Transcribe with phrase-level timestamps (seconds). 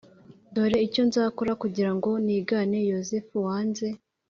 [0.53, 3.87] Dore icyo nzakora kugira ngo nigane yozefu wanze